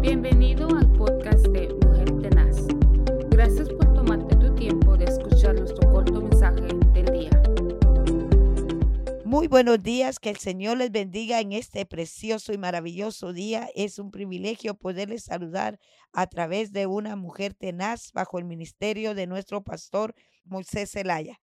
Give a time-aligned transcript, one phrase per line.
[0.00, 2.66] Bienvenido al podcast de Mujer Tenaz.
[3.28, 7.42] Gracias por tomarte tu tiempo de escuchar nuestro corto mensaje del día.
[9.26, 13.68] Muy buenos días, que el Señor les bendiga en este precioso y maravilloso día.
[13.74, 15.78] Es un privilegio poderles saludar
[16.14, 20.14] a través de una mujer tenaz bajo el ministerio de nuestro pastor
[20.44, 21.42] Moisés Zelaya.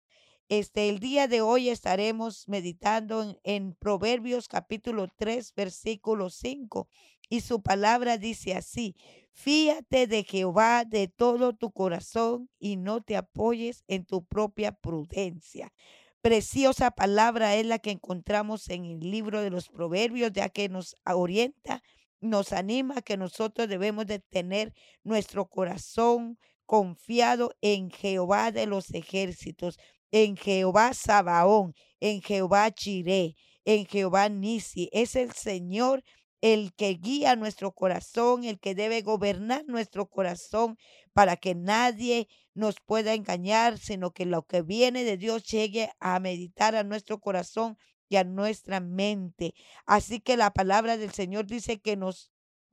[0.53, 6.91] Este, el día de hoy estaremos meditando en, Proverbios capítulo 3, versículo 5.
[7.31, 8.95] Y su palabra dice así,
[9.33, 15.73] fíate de Jehová de todo tu corazón y no te apoyes en tu propia prudencia.
[16.21, 20.99] Preciosa palabra es la que encontramos en el libro de los Proverbios, ya que nos
[21.07, 21.83] orienta,
[22.21, 29.79] nos anima que nosotros debemos de tener nuestro corazón confiado en Jehová de los ejércitos
[30.13, 34.89] en Jehová Sabaón, en Jehová Chiré, en Jehová Nisi.
[34.93, 36.05] Es el Señor
[36.43, 40.77] el que guía nuestro corazón, el que debe gobernar nuestro corazón
[41.13, 46.21] para que nadie nos pueda engañar, sino que lo que viene de Dios llegue a
[46.21, 49.55] meditar a nuestro corazón y a nuestra mente.
[49.87, 52.31] Así que la palabra del Señor dice que nos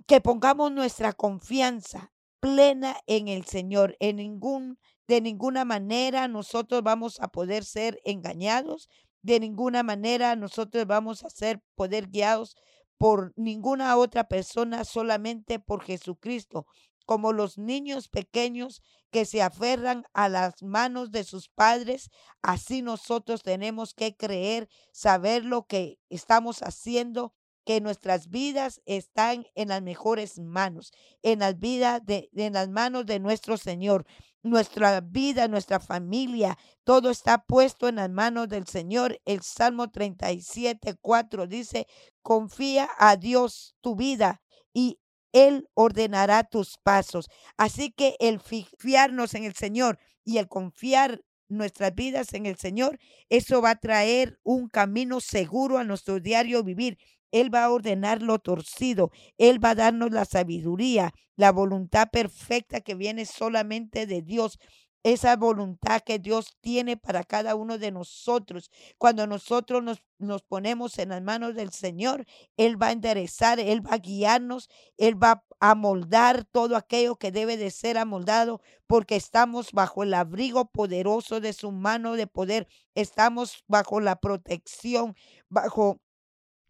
[0.08, 3.96] que pongamos nuestra confianza plena en el Señor.
[4.00, 8.90] En ningún de ninguna manera nosotros vamos a poder ser engañados.
[9.22, 12.56] De ninguna manera nosotros vamos a ser poder guiados
[13.00, 16.68] por ninguna otra persona, solamente por Jesucristo,
[17.06, 22.12] como los niños pequeños que se aferran a las manos de sus padres,
[22.44, 27.34] así nosotros tenemos que creer, saber lo que estamos haciendo
[27.66, 33.06] que nuestras vidas están en las mejores manos, en las vidas de, en las manos
[33.06, 34.06] de nuestro Señor
[34.42, 39.20] nuestra vida, nuestra familia, todo está puesto en las manos del Señor.
[39.26, 41.88] El Salmo 37, 4 dice,
[42.22, 44.42] confía a Dios tu vida
[44.74, 45.00] y
[45.34, 47.28] Él ordenará tus pasos.
[47.58, 53.00] Así que el fiarnos en el Señor y el confiar nuestras vidas en el Señor,
[53.28, 56.98] eso va a traer un camino seguro a nuestro diario vivir.
[57.32, 59.12] Él va a ordenar lo torcido.
[59.38, 64.60] Él va a darnos la sabiduría, la voluntad perfecta que viene solamente de Dios.
[65.02, 68.70] Esa voluntad que Dios tiene para cada uno de nosotros.
[68.98, 72.26] Cuando nosotros nos, nos ponemos en las manos del Señor,
[72.58, 74.68] Él va a enderezar, Él va a guiarnos,
[74.98, 80.14] Él va a moldar todo aquello que debe de ser amoldado, porque estamos bajo el
[80.14, 82.68] abrigo poderoso de su mano de poder.
[82.94, 85.16] Estamos bajo la protección,
[85.48, 86.02] bajo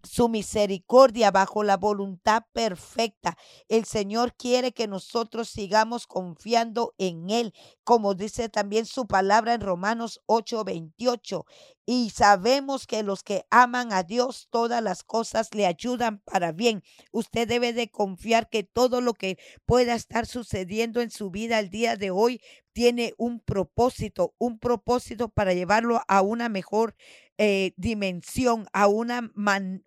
[0.03, 3.37] su misericordia bajo la voluntad perfecta.
[3.67, 9.61] El Señor quiere que nosotros sigamos confiando en Él, como dice también su palabra en
[9.61, 11.45] Romanos 8:28.
[11.85, 16.83] Y sabemos que los que aman a Dios, todas las cosas le ayudan para bien.
[17.11, 21.71] Usted debe de confiar que todo lo que pueda estar sucediendo en su vida el
[21.71, 22.41] día de hoy
[22.74, 26.96] tiene un propósito, un propósito para llevarlo a una mejor
[27.38, 29.31] eh, dimensión, a una,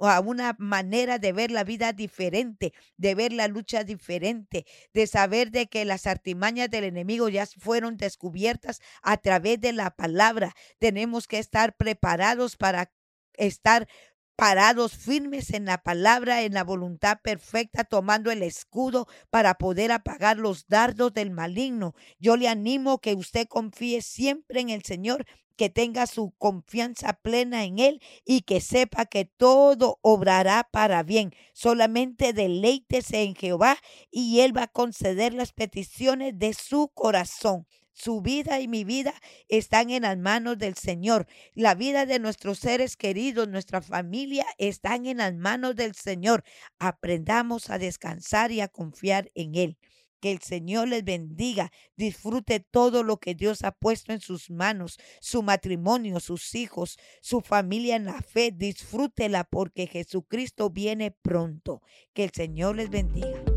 [0.01, 5.51] a una manera de ver la vida diferente, de ver la lucha diferente, de saber
[5.51, 10.55] de que las artimañas del enemigo ya fueron descubiertas a través de la palabra.
[10.79, 12.91] Tenemos que estar preparados para
[13.35, 13.89] estar
[14.37, 20.37] parados firmes en la palabra, en la voluntad perfecta, tomando el escudo para poder apagar
[20.39, 21.95] los dardos del maligno.
[22.19, 25.27] Yo le animo que usted confíe siempre en el Señor
[25.57, 31.33] que tenga su confianza plena en Él y que sepa que todo obrará para bien.
[31.53, 33.77] Solamente deleítese en Jehová
[34.11, 37.67] y Él va a conceder las peticiones de su corazón.
[37.93, 39.15] Su vida y mi vida
[39.49, 41.27] están en las manos del Señor.
[41.55, 46.43] La vida de nuestros seres queridos, nuestra familia, están en las manos del Señor.
[46.79, 49.79] Aprendamos a descansar y a confiar en Él.
[50.21, 51.73] Que el Señor les bendiga.
[51.97, 57.41] Disfrute todo lo que Dios ha puesto en sus manos, su matrimonio, sus hijos, su
[57.41, 58.53] familia en la fe.
[58.53, 61.83] Disfrútela porque Jesucristo viene pronto.
[62.15, 63.52] Que el Señor les bendiga.